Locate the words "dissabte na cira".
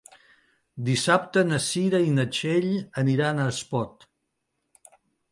0.85-1.99